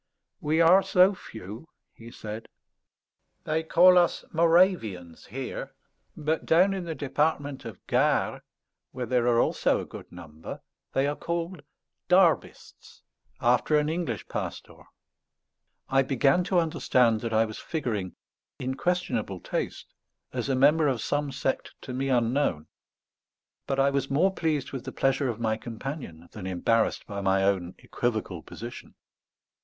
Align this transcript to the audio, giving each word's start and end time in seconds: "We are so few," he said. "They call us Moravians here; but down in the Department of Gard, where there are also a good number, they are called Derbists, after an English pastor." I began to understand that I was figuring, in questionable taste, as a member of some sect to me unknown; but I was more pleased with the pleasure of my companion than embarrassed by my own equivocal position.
"We 0.39 0.61
are 0.61 0.81
so 0.81 1.13
few," 1.13 1.69
he 1.93 2.09
said. 2.09 2.47
"They 3.43 3.61
call 3.61 3.99
us 3.99 4.25
Moravians 4.33 5.27
here; 5.27 5.73
but 6.17 6.43
down 6.43 6.73
in 6.73 6.85
the 6.85 6.95
Department 6.95 7.65
of 7.65 7.85
Gard, 7.85 8.41
where 8.93 9.05
there 9.05 9.27
are 9.27 9.39
also 9.39 9.79
a 9.79 9.85
good 9.85 10.11
number, 10.11 10.61
they 10.93 11.05
are 11.05 11.15
called 11.15 11.61
Derbists, 12.09 13.03
after 13.41 13.77
an 13.77 13.89
English 13.89 14.27
pastor." 14.27 14.85
I 15.87 16.01
began 16.01 16.43
to 16.45 16.57
understand 16.57 17.21
that 17.21 17.31
I 17.31 17.45
was 17.45 17.59
figuring, 17.59 18.15
in 18.57 18.73
questionable 18.73 19.39
taste, 19.39 19.93
as 20.33 20.49
a 20.49 20.55
member 20.55 20.87
of 20.87 20.99
some 20.99 21.31
sect 21.31 21.75
to 21.81 21.93
me 21.93 22.09
unknown; 22.09 22.65
but 23.67 23.79
I 23.79 23.91
was 23.91 24.09
more 24.09 24.33
pleased 24.33 24.71
with 24.71 24.83
the 24.85 24.91
pleasure 24.91 25.29
of 25.29 25.39
my 25.39 25.57
companion 25.57 26.27
than 26.31 26.47
embarrassed 26.47 27.05
by 27.05 27.21
my 27.21 27.43
own 27.43 27.75
equivocal 27.77 28.41
position. 28.41 28.95